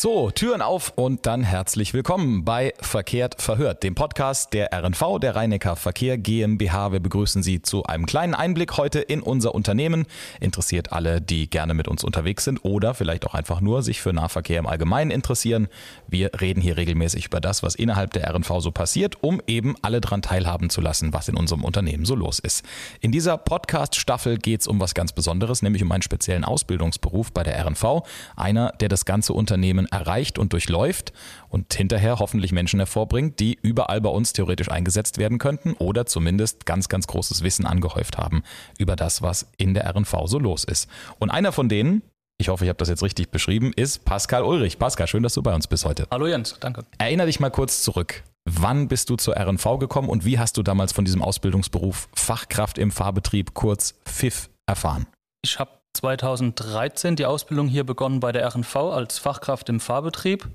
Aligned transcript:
So, 0.00 0.30
Türen 0.30 0.62
auf 0.62 0.92
und 0.94 1.26
dann 1.26 1.42
herzlich 1.42 1.92
willkommen 1.92 2.44
bei 2.44 2.72
Verkehrt 2.80 3.42
verhört, 3.42 3.82
dem 3.82 3.96
Podcast 3.96 4.52
der 4.52 4.72
RNV, 4.72 5.18
der 5.20 5.34
Rheinecker 5.34 5.74
Verkehr 5.74 6.16
GmbH. 6.16 6.92
Wir 6.92 7.00
begrüßen 7.00 7.42
Sie 7.42 7.62
zu 7.62 7.82
einem 7.82 8.06
kleinen 8.06 8.36
Einblick 8.36 8.76
heute 8.76 9.00
in 9.00 9.20
unser 9.20 9.56
Unternehmen. 9.56 10.06
Interessiert 10.38 10.92
alle, 10.92 11.20
die 11.20 11.50
gerne 11.50 11.74
mit 11.74 11.88
uns 11.88 12.04
unterwegs 12.04 12.44
sind 12.44 12.64
oder 12.64 12.94
vielleicht 12.94 13.26
auch 13.26 13.34
einfach 13.34 13.60
nur 13.60 13.82
sich 13.82 14.00
für 14.00 14.12
Nahverkehr 14.12 14.60
im 14.60 14.68
Allgemeinen 14.68 15.10
interessieren. 15.10 15.66
Wir 16.06 16.30
reden 16.40 16.60
hier 16.60 16.76
regelmäßig 16.76 17.26
über 17.26 17.40
das, 17.40 17.64
was 17.64 17.74
innerhalb 17.74 18.12
der 18.12 18.32
RNV 18.32 18.60
so 18.60 18.70
passiert, 18.70 19.20
um 19.20 19.42
eben 19.48 19.74
alle 19.82 20.00
daran 20.00 20.22
teilhaben 20.22 20.70
zu 20.70 20.80
lassen, 20.80 21.12
was 21.12 21.26
in 21.26 21.34
unserem 21.36 21.64
Unternehmen 21.64 22.04
so 22.04 22.14
los 22.14 22.38
ist. 22.38 22.64
In 23.00 23.10
dieser 23.10 23.36
Podcast-Staffel 23.36 24.38
geht 24.38 24.60
es 24.60 24.68
um 24.68 24.78
was 24.78 24.94
ganz 24.94 25.12
Besonderes, 25.12 25.60
nämlich 25.60 25.82
um 25.82 25.90
einen 25.90 26.02
speziellen 26.02 26.44
Ausbildungsberuf 26.44 27.32
bei 27.32 27.42
der 27.42 27.58
RNV. 27.66 28.04
Einer, 28.36 28.72
der 28.78 28.88
das 28.88 29.04
ganze 29.04 29.32
Unternehmen 29.32 29.87
erreicht 29.88 30.38
und 30.38 30.52
durchläuft 30.52 31.12
und 31.48 31.72
hinterher 31.72 32.18
hoffentlich 32.18 32.52
Menschen 32.52 32.80
hervorbringt, 32.80 33.40
die 33.40 33.58
überall 33.62 34.00
bei 34.00 34.10
uns 34.10 34.32
theoretisch 34.32 34.70
eingesetzt 34.70 35.18
werden 35.18 35.38
könnten 35.38 35.74
oder 35.74 36.06
zumindest 36.06 36.66
ganz, 36.66 36.88
ganz 36.88 37.06
großes 37.06 37.42
Wissen 37.42 37.66
angehäuft 37.66 38.18
haben 38.18 38.42
über 38.78 38.96
das, 38.96 39.22
was 39.22 39.50
in 39.56 39.74
der 39.74 39.88
RNV 39.88 40.14
so 40.26 40.38
los 40.38 40.64
ist. 40.64 40.88
Und 41.18 41.30
einer 41.30 41.52
von 41.52 41.68
denen, 41.68 42.02
ich 42.38 42.48
hoffe, 42.48 42.64
ich 42.64 42.68
habe 42.68 42.78
das 42.78 42.88
jetzt 42.88 43.02
richtig 43.02 43.30
beschrieben, 43.30 43.72
ist 43.74 44.04
Pascal 44.04 44.44
Ulrich. 44.44 44.78
Pascal, 44.78 45.08
schön, 45.08 45.22
dass 45.22 45.34
du 45.34 45.42
bei 45.42 45.54
uns 45.54 45.66
bist 45.66 45.84
heute. 45.84 46.06
Hallo 46.10 46.26
Jens, 46.26 46.56
danke. 46.60 46.84
Erinner 46.98 47.26
dich 47.26 47.40
mal 47.40 47.50
kurz 47.50 47.82
zurück. 47.82 48.22
Wann 48.44 48.88
bist 48.88 49.10
du 49.10 49.16
zur 49.16 49.36
RNV 49.36 49.78
gekommen 49.78 50.08
und 50.08 50.24
wie 50.24 50.38
hast 50.38 50.56
du 50.56 50.62
damals 50.62 50.92
von 50.92 51.04
diesem 51.04 51.20
Ausbildungsberuf 51.20 52.08
Fachkraft 52.14 52.78
im 52.78 52.90
Fahrbetrieb, 52.90 53.54
kurz 53.54 53.94
FIF, 54.06 54.48
erfahren? 54.66 55.06
Ich 55.42 55.58
habe 55.58 55.77
2013 55.94 57.16
die 57.16 57.26
Ausbildung 57.26 57.66
hier 57.68 57.84
begonnen 57.84 58.20
bei 58.20 58.32
der 58.32 58.46
RNV 58.46 58.76
als 58.76 59.18
Fachkraft 59.18 59.68
im 59.68 59.80
Fahrbetrieb. 59.80 60.48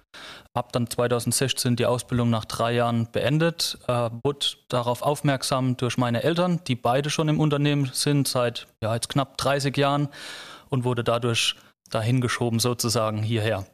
Habe 0.56 0.70
dann 0.72 0.90
2016 0.90 1.76
die 1.76 1.86
Ausbildung 1.86 2.30
nach 2.30 2.45
drei 2.45 2.73
Jahren 2.73 3.12
beendet. 3.12 3.78
Äh, 3.88 4.09
wurde 4.23 4.45
darauf 4.70 5.02
aufmerksam 5.02 5.76
durch 5.78 5.98
meine 5.98 6.23
Eltern, 6.23 6.61
die 6.67 6.76
beide 6.76 7.09
schon 7.09 7.28
im 7.28 7.39
Unternehmen 7.39 7.89
sind 7.94 8.28
seit 8.28 8.67
ja, 8.81 8.94
jetzt 8.94 9.09
knapp 9.09 9.38
30 9.38 9.76
Jahren 9.76 10.09
und 10.70 10.84
wurde 10.84 11.04
dadurch 11.04 11.56
dahin 11.89 12.22
geschoben 12.22 12.59
sozusagen 12.59 13.22
hierher. 13.22 13.66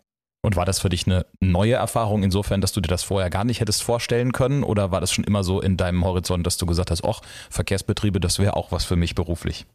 Und 0.42 0.56
war 0.56 0.66
das 0.66 0.80
für 0.80 0.90
dich 0.90 1.06
eine 1.06 1.26
neue 1.42 1.74
Erfahrung 1.74 2.24
insofern, 2.24 2.62
dass 2.62 2.72
du 2.72 2.80
dir 2.80 2.88
das 2.88 3.04
vorher 3.04 3.30
gar 3.30 3.44
nicht 3.44 3.60
hättest 3.60 3.84
vorstellen 3.84 4.32
können? 4.32 4.64
Oder 4.64 4.92
war 4.92 5.02
das 5.02 5.12
schon 5.12 5.26
immer 5.26 5.44
so 5.44 5.60
in 5.60 5.76
deinem 5.76 6.06
Horizont, 6.06 6.48
dass 6.48 6.58
du 6.58 6.66
gesagt 6.66 6.92
hast, 6.92 7.04
ach, 7.04 7.22
Verkehrsbetriebe, 7.50 8.20
das 8.20 8.40
wäre 8.40 8.56
auch 8.56 8.72
was 8.72 8.86
für 8.86 8.96
mich 8.96 9.16
beruflich? 9.16 9.66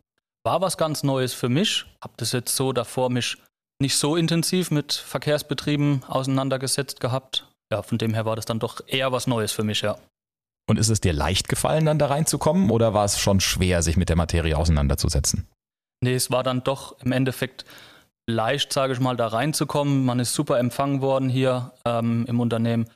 War 0.44 0.60
was 0.60 0.76
ganz 0.76 1.02
Neues 1.02 1.34
für 1.34 1.48
mich. 1.48 1.86
Habe 2.02 2.14
das 2.16 2.32
jetzt 2.32 2.54
so 2.54 2.72
davor 2.72 3.10
mich 3.10 3.38
nicht 3.80 3.96
so 3.96 4.16
intensiv 4.16 4.70
mit 4.70 4.92
Verkehrsbetrieben 4.92 6.04
auseinandergesetzt 6.04 7.00
gehabt. 7.00 7.48
Ja, 7.72 7.82
von 7.82 7.98
dem 7.98 8.14
her 8.14 8.24
war 8.24 8.36
das 8.36 8.44
dann 8.44 8.60
doch 8.60 8.80
eher 8.86 9.10
was 9.10 9.26
Neues 9.26 9.52
für 9.52 9.64
mich, 9.64 9.80
ja. 9.80 9.96
Und 10.66 10.78
ist 10.78 10.88
es 10.88 11.00
dir 11.00 11.12
leicht 11.12 11.48
gefallen, 11.48 11.84
dann 11.84 11.98
da 11.98 12.06
reinzukommen 12.06 12.70
oder 12.70 12.94
war 12.94 13.04
es 13.04 13.18
schon 13.18 13.40
schwer, 13.40 13.82
sich 13.82 13.96
mit 13.96 14.08
der 14.08 14.16
Materie 14.16 14.56
auseinanderzusetzen? 14.56 15.46
Nee, 16.00 16.14
es 16.14 16.30
war 16.30 16.42
dann 16.42 16.62
doch 16.62 16.98
im 17.00 17.12
Endeffekt 17.12 17.64
leicht, 18.26 18.72
sage 18.72 18.94
ich 18.94 19.00
mal, 19.00 19.16
da 19.16 19.26
reinzukommen. 19.28 20.04
Man 20.04 20.20
ist 20.20 20.34
super 20.34 20.58
empfangen 20.58 21.00
worden 21.02 21.28
hier 21.28 21.72
ähm, 21.84 22.24
im 22.26 22.40
Unternehmen, 22.40 22.88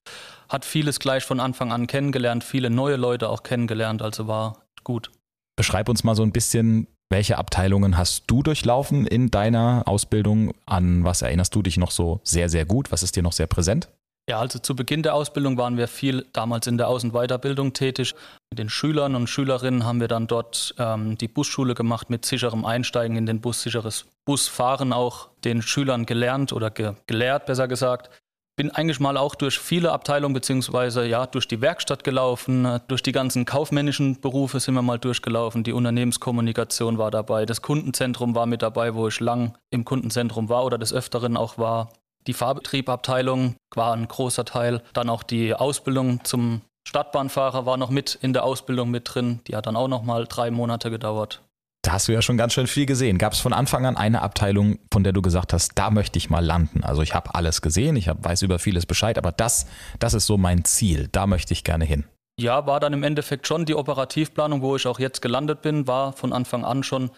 hat 0.48 0.64
vieles 0.64 0.98
gleich 0.98 1.24
von 1.24 1.40
Anfang 1.40 1.72
an 1.72 1.86
kennengelernt, 1.86 2.44
viele 2.44 2.70
neue 2.70 2.96
Leute 2.96 3.28
auch 3.28 3.42
kennengelernt, 3.42 4.00
also 4.00 4.26
war 4.28 4.64
gut. 4.84 5.10
Beschreib 5.56 5.88
uns 5.88 6.04
mal 6.04 6.14
so 6.14 6.22
ein 6.22 6.32
bisschen, 6.32 6.86
welche 7.10 7.38
Abteilungen 7.38 7.96
hast 7.96 8.24
du 8.26 8.42
durchlaufen 8.42 9.06
in 9.06 9.30
deiner 9.30 9.82
Ausbildung? 9.86 10.52
An 10.66 11.04
was 11.04 11.22
erinnerst 11.22 11.54
du 11.54 11.62
dich 11.62 11.76
noch 11.76 11.90
so 11.90 12.20
sehr, 12.22 12.48
sehr 12.48 12.64
gut? 12.64 12.92
Was 12.92 13.02
ist 13.02 13.16
dir 13.16 13.22
noch 13.22 13.32
sehr 13.32 13.46
präsent? 13.46 13.88
Ja, 14.28 14.40
also 14.40 14.58
zu 14.58 14.76
Beginn 14.76 15.02
der 15.02 15.14
Ausbildung 15.14 15.56
waren 15.56 15.78
wir 15.78 15.88
viel 15.88 16.26
damals 16.34 16.66
in 16.66 16.76
der 16.76 16.88
Aus- 16.88 17.02
und 17.02 17.12
Weiterbildung 17.12 17.72
tätig. 17.72 18.14
Mit 18.50 18.58
den 18.58 18.68
Schülern 18.68 19.14
und 19.14 19.26
Schülerinnen 19.26 19.86
haben 19.86 20.00
wir 20.00 20.08
dann 20.08 20.26
dort 20.26 20.74
ähm, 20.78 21.16
die 21.16 21.28
Busschule 21.28 21.74
gemacht 21.74 22.10
mit 22.10 22.26
sicherem 22.26 22.66
Einsteigen 22.66 23.16
in 23.16 23.24
den 23.24 23.40
Bus, 23.40 23.62
sicheres 23.62 24.04
Busfahren 24.26 24.92
auch 24.92 25.30
den 25.44 25.62
Schülern 25.62 26.04
gelernt 26.04 26.52
oder 26.52 26.70
ge 26.70 26.92
gelehrt, 27.06 27.46
besser 27.46 27.68
gesagt 27.68 28.10
bin 28.58 28.72
eigentlich 28.72 28.98
mal 28.98 29.16
auch 29.16 29.36
durch 29.36 29.58
viele 29.58 29.92
Abteilungen 29.92 30.34
beziehungsweise 30.34 31.06
ja 31.06 31.26
durch 31.26 31.46
die 31.46 31.60
Werkstatt 31.60 32.02
gelaufen, 32.02 32.80
durch 32.88 33.04
die 33.04 33.12
ganzen 33.12 33.44
kaufmännischen 33.44 34.20
Berufe 34.20 34.58
sind 34.58 34.74
wir 34.74 34.82
mal 34.82 34.98
durchgelaufen. 34.98 35.62
Die 35.62 35.72
Unternehmenskommunikation 35.72 36.98
war 36.98 37.12
dabei, 37.12 37.46
das 37.46 37.62
Kundenzentrum 37.62 38.34
war 38.34 38.46
mit 38.46 38.62
dabei, 38.62 38.96
wo 38.96 39.06
ich 39.06 39.20
lang 39.20 39.56
im 39.70 39.84
Kundenzentrum 39.84 40.48
war 40.48 40.64
oder 40.64 40.76
des 40.76 40.92
Öfteren 40.92 41.36
auch 41.36 41.56
war. 41.56 41.90
Die 42.26 42.32
Fahrbetriebabteilung 42.32 43.54
war 43.76 43.94
ein 43.94 44.08
großer 44.08 44.44
Teil. 44.44 44.82
Dann 44.92 45.08
auch 45.08 45.22
die 45.22 45.54
Ausbildung 45.54 46.24
zum 46.24 46.62
Stadtbahnfahrer 46.86 47.64
war 47.64 47.76
noch 47.76 47.90
mit 47.90 48.18
in 48.20 48.32
der 48.32 48.42
Ausbildung 48.44 48.90
mit 48.90 49.14
drin. 49.14 49.38
Die 49.46 49.54
hat 49.54 49.66
dann 49.66 49.76
auch 49.76 49.88
noch 49.88 50.02
mal 50.02 50.26
drei 50.26 50.50
Monate 50.50 50.90
gedauert. 50.90 51.42
Da 51.82 51.92
hast 51.92 52.08
du 52.08 52.12
ja 52.12 52.22
schon 52.22 52.36
ganz 52.36 52.52
schön 52.52 52.66
viel 52.66 52.86
gesehen. 52.86 53.18
Gab 53.18 53.32
es 53.32 53.38
von 53.38 53.52
Anfang 53.52 53.86
an 53.86 53.96
eine 53.96 54.22
Abteilung, 54.22 54.78
von 54.92 55.04
der 55.04 55.12
du 55.12 55.22
gesagt 55.22 55.52
hast, 55.52 55.72
da 55.76 55.90
möchte 55.90 56.18
ich 56.18 56.28
mal 56.28 56.44
landen? 56.44 56.82
Also 56.82 57.02
ich 57.02 57.14
habe 57.14 57.34
alles 57.34 57.62
gesehen, 57.62 57.96
ich 57.96 58.08
hab, 58.08 58.24
weiß 58.24 58.42
über 58.42 58.58
vieles 58.58 58.84
Bescheid, 58.84 59.16
aber 59.16 59.32
das, 59.32 59.66
das 59.98 60.14
ist 60.14 60.26
so 60.26 60.36
mein 60.36 60.64
Ziel. 60.64 61.08
Da 61.12 61.26
möchte 61.26 61.52
ich 61.52 61.64
gerne 61.64 61.84
hin. 61.84 62.04
Ja, 62.38 62.66
war 62.66 62.78
dann 62.80 62.92
im 62.92 63.02
Endeffekt 63.02 63.46
schon 63.46 63.64
die 63.64 63.74
Operativplanung, 63.74 64.62
wo 64.62 64.76
ich 64.76 64.86
auch 64.86 64.98
jetzt 64.98 65.22
gelandet 65.22 65.62
bin, 65.62 65.86
war 65.86 66.12
von 66.12 66.32
Anfang 66.32 66.64
an 66.64 66.82
schon 66.82 67.10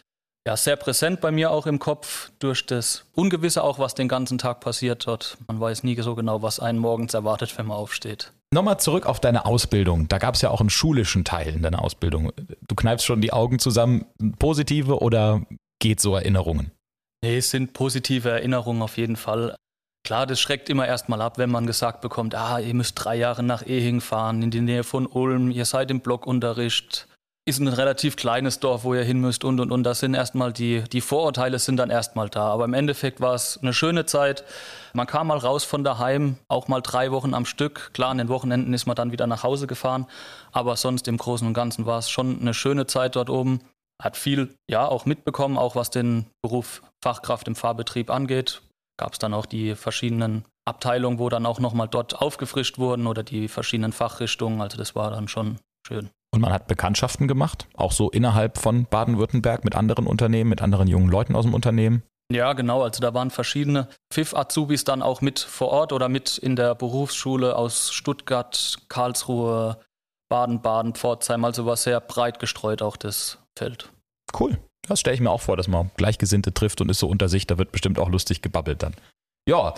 ja, 0.47 0.57
sehr 0.57 0.77
präsent 0.77 1.21
bei 1.21 1.31
mir 1.31 1.51
auch 1.51 1.67
im 1.67 1.79
Kopf 1.79 2.31
durch 2.39 2.65
das 2.65 3.05
Ungewisse 3.15 3.63
auch, 3.63 3.79
was 3.79 3.95
den 3.95 4.09
ganzen 4.09 4.39
Tag 4.39 4.61
passiert 4.61 5.07
dort. 5.07 5.37
Man 5.47 5.61
weiß 5.61 5.83
nie 5.83 6.01
so 6.01 6.15
genau, 6.15 6.43
was 6.43 6.61
einen 6.61 6.79
morgens 6.79 7.15
erwartet, 7.15 7.57
wenn 7.59 7.67
man 7.67 7.77
aufsteht. 7.77 8.33
Nochmal 8.53 8.81
zurück 8.81 9.07
auf 9.07 9.21
deine 9.21 9.45
Ausbildung. 9.45 10.09
Da 10.09 10.19
gab 10.19 10.35
es 10.35 10.43
ja 10.43 10.51
auch 10.51 10.61
einen 10.61 10.71
schulischen 10.71 11.25
Teil 11.25 11.55
in 11.55 11.63
deiner 11.63 11.83
Ausbildung. 11.85 12.33
Du 12.67 12.75
kneifst 12.75 13.07
schon 13.07 13.21
die 13.21 13.33
Augen 13.33 13.59
zusammen. 13.59 14.07
Positive 14.39 15.01
oder 15.01 15.43
geht 15.79 16.01
so 16.01 16.17
Erinnerungen? 16.17 16.73
Nee, 17.23 17.37
es 17.37 17.51
sind 17.51 17.75
positive 17.75 18.31
Erinnerungen 18.31 18.83
auf 18.83 18.97
jeden 18.97 19.17
Fall. 19.17 19.55
Klar, 20.05 20.27
das 20.27 20.41
schreckt 20.41 20.71
immer 20.71 20.87
erstmal 20.87 21.21
ab, 21.21 21.37
wenn 21.37 21.51
man 21.51 21.67
gesagt 21.67 22.01
bekommt, 22.01 22.35
ah, 22.35 22.59
ihr 22.59 22.75
müsst 22.75 22.95
drei 22.97 23.17
Jahre 23.17 23.43
nach 23.43 23.67
Ehing 23.67 24.01
fahren, 24.01 24.43
in 24.43 24.51
die 24.51 24.63
Nähe 24.63 24.83
von 24.83 25.07
Ulm, 25.07 25.51
ihr 25.51 25.67
seid 25.67 25.91
im 25.91 26.01
Blockunterricht, 26.01 27.07
ist 27.51 27.59
ein 27.59 27.69
relativ 27.69 28.17
kleines 28.17 28.61
Dorf, 28.61 28.85
wo 28.85 28.95
ihr 28.95 29.03
hin 29.03 29.21
müsst 29.21 29.45
und 29.45 29.61
und 29.61 29.71
und. 29.71 29.85
Das 29.85 30.01
sind 30.01 30.15
erstmal 30.15 30.53
die, 30.53 30.83
die 30.85 31.01
Vorurteile 31.01 31.59
sind 31.59 31.77
dann 31.77 31.91
erstmal 31.91 32.29
da. 32.29 32.49
Aber 32.49 32.65
im 32.65 32.75
Endeffekt 32.75 33.21
war 33.21 33.35
es 33.35 33.59
eine 33.61 33.75
schöne 33.75 34.07
Zeit. 34.07 34.45
Man 34.95 35.07
kam 35.07 35.27
mal 35.27 35.39
raus 35.39 35.65
von 35.65 35.85
daheim, 35.85 36.37
auch 36.49 36.69
mal 36.69 36.81
drei 36.81 37.11
Wochen 37.11 37.35
am 37.35 37.45
Stück. 37.45 37.91
Klar, 37.93 38.11
an 38.11 38.19
den 38.19 38.29
Wochenenden 38.29 38.73
ist 38.73 38.87
man 38.87 38.97
dann 38.97 39.13
wieder 39.13 39.27
nach 39.27 39.43
Hause 39.43 39.67
gefahren. 39.67 40.07
Aber 40.53 40.77
sonst 40.77 41.09
im 41.09 41.19
Großen 41.19 41.47
und 41.47 41.55
Ganzen 41.55 41.87
war 41.87 41.99
es 41.99 42.09
schon 42.09 42.41
eine 42.41 42.55
schöne 42.55 42.87
Zeit 42.87 43.17
dort 43.17 43.29
oben. 43.29 43.61
Hat 44.01 44.17
viel, 44.17 44.55
ja, 44.69 44.87
auch 44.87 45.05
mitbekommen, 45.05 45.59
auch 45.59 45.77
was 45.77 45.91
den 45.91 46.27
Beruf 46.43 46.83
Fachkraft 47.03 47.49
im 47.49 47.57
Fahrbetrieb 47.57 48.11
angeht. 48.11 48.63
Gab 48.97 49.13
es 49.13 49.19
dann 49.19 49.35
auch 49.35 49.47
die 49.47 49.75
verschiedenen 49.75 50.45
Abteilungen, 50.67 51.19
wo 51.19 51.29
dann 51.29 51.47
auch 51.47 51.59
nochmal 51.59 51.89
dort 51.89 52.21
aufgefrischt 52.21 52.79
wurden 52.79 53.07
oder 53.07 53.23
die 53.23 53.49
verschiedenen 53.49 53.93
Fachrichtungen. 53.93 54.61
Also 54.61 54.79
das 54.79 54.95
war 54.95 55.11
dann 55.11 55.29
schon 55.29 55.59
schön. 55.87 56.11
Und 56.33 56.41
man 56.41 56.53
hat 56.53 56.69
Bekanntschaften 56.69 57.27
gemacht, 57.27 57.67
auch 57.75 57.93
so 57.93 58.11
innerhalb 58.11 58.59
von 58.59 58.85
Baden-Württemberg 58.85 59.65
mit 59.65 59.75
anderen 59.75 60.07
Unternehmen, 60.07 60.51
mit 60.51 60.63
anderen 60.63 60.87
jungen 60.87 61.09
Leuten 61.09 61.35
aus 61.35 61.45
dem 61.45 61.55
Unternehmen. 61.55 62.03
Ja, 62.33 62.53
genau. 62.53 62.83
Also 62.83 63.01
da 63.01 63.13
waren 63.13 63.31
verschiedene 63.31 63.89
FIF-Azubis 64.13 64.85
dann 64.85 65.03
auch 65.03 65.21
mit 65.21 65.41
vor 65.41 65.69
Ort 65.69 65.93
oder 65.93 66.09
mit 66.09 66.39
in 66.39 66.55
der 66.55 66.77
Berufsschule 66.77 67.57
aus 67.57 67.93
Stuttgart, 67.93 68.79
Karlsruhe, 68.89 69.79
Baden-Baden, 70.29 70.95
Pforzheim. 70.95 71.45
Also 71.45 71.67
war 71.67 71.77
sehr 71.77 72.01
breit 72.01 72.39
gestreut 72.39 72.83
auch 72.83 72.97
das 72.97 73.39
Feld. 73.59 73.91
Cool. 74.39 74.59
Das 74.87 75.01
stelle 75.01 75.15
ich 75.15 75.21
mir 75.21 75.31
auch 75.31 75.41
vor, 75.41 75.57
dass 75.57 75.67
man 75.67 75.91
Gleichgesinnte 75.97 76.55
trifft 76.55 76.81
und 76.81 76.89
ist 76.89 77.01
so 77.01 77.09
unter 77.09 77.29
sich. 77.29 77.49
Da 77.49 77.59
wird 77.59 77.73
bestimmt 77.73 77.99
auch 77.99 78.09
lustig 78.09 78.41
gebabbelt 78.41 78.85
dann. 78.85 78.95
Ja, 79.51 79.75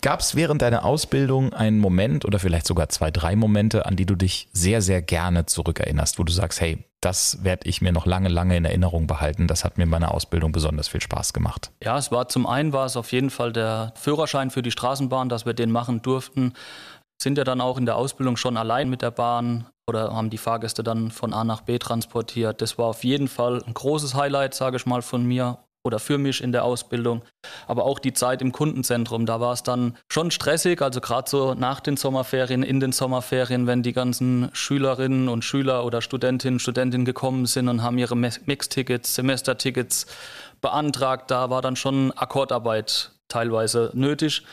gab 0.00 0.20
es 0.20 0.36
während 0.36 0.62
deiner 0.62 0.84
Ausbildung 0.84 1.52
einen 1.52 1.80
Moment 1.80 2.24
oder 2.24 2.38
vielleicht 2.38 2.68
sogar 2.68 2.88
zwei, 2.88 3.10
drei 3.10 3.34
Momente, 3.34 3.84
an 3.84 3.96
die 3.96 4.06
du 4.06 4.14
dich 4.14 4.48
sehr, 4.52 4.80
sehr 4.80 5.02
gerne 5.02 5.44
zurückerinnerst, 5.44 6.20
wo 6.20 6.22
du 6.22 6.32
sagst, 6.32 6.60
hey, 6.60 6.84
das 7.00 7.42
werde 7.42 7.68
ich 7.68 7.80
mir 7.80 7.90
noch 7.90 8.06
lange, 8.06 8.28
lange 8.28 8.56
in 8.56 8.64
Erinnerung 8.64 9.08
behalten. 9.08 9.48
Das 9.48 9.64
hat 9.64 9.76
mir 9.76 9.84
in 9.84 9.90
meiner 9.90 10.14
Ausbildung 10.14 10.52
besonders 10.52 10.86
viel 10.86 11.00
Spaß 11.00 11.32
gemacht. 11.32 11.72
Ja, 11.82 11.98
es 11.98 12.12
war 12.12 12.28
zum 12.28 12.46
einen 12.46 12.72
war 12.72 12.86
es 12.86 12.96
auf 12.96 13.10
jeden 13.10 13.30
Fall 13.30 13.52
der 13.52 13.92
Führerschein 13.96 14.50
für 14.52 14.62
die 14.62 14.70
Straßenbahn, 14.70 15.28
dass 15.28 15.46
wir 15.46 15.52
den 15.52 15.72
machen 15.72 16.00
durften. 16.00 16.52
Sind 17.20 17.36
ja 17.36 17.42
dann 17.42 17.60
auch 17.60 17.76
in 17.76 17.86
der 17.86 17.96
Ausbildung 17.96 18.36
schon 18.36 18.56
allein 18.56 18.88
mit 18.88 19.02
der 19.02 19.10
Bahn 19.10 19.66
oder 19.88 20.14
haben 20.14 20.30
die 20.30 20.38
Fahrgäste 20.38 20.84
dann 20.84 21.10
von 21.10 21.32
A 21.32 21.42
nach 21.42 21.62
B 21.62 21.80
transportiert. 21.80 22.62
Das 22.62 22.78
war 22.78 22.86
auf 22.86 23.02
jeden 23.02 23.26
Fall 23.26 23.64
ein 23.66 23.74
großes 23.74 24.14
Highlight, 24.14 24.54
sage 24.54 24.76
ich 24.76 24.86
mal, 24.86 25.02
von 25.02 25.26
mir 25.26 25.58
oder 25.88 25.98
für 25.98 26.18
mich 26.18 26.42
in 26.42 26.52
der 26.52 26.64
Ausbildung. 26.64 27.22
Aber 27.66 27.84
auch 27.84 27.98
die 27.98 28.12
Zeit 28.12 28.42
im 28.42 28.52
Kundenzentrum, 28.52 29.24
da 29.26 29.40
war 29.40 29.54
es 29.54 29.62
dann 29.62 29.96
schon 30.12 30.30
stressig, 30.30 30.82
also 30.82 31.00
gerade 31.00 31.28
so 31.28 31.54
nach 31.54 31.80
den 31.80 31.96
Sommerferien, 31.96 32.62
in 32.62 32.78
den 32.78 32.92
Sommerferien, 32.92 33.66
wenn 33.66 33.82
die 33.82 33.94
ganzen 33.94 34.50
Schülerinnen 34.52 35.28
und 35.28 35.44
Schüler 35.44 35.84
oder 35.84 36.02
Studentinnen 36.02 36.56
und 36.56 36.60
Studentinnen 36.60 37.06
gekommen 37.06 37.46
sind 37.46 37.68
und 37.68 37.82
haben 37.82 37.96
ihre 37.96 38.16
Mixtickets, 38.16 39.14
Semestertickets 39.14 40.06
beantragt, 40.60 41.30
da 41.30 41.48
war 41.48 41.62
dann 41.62 41.74
schon 41.74 42.12
Akkordarbeit 42.12 43.12
teilweise 43.28 43.90
nötig. 43.94 44.44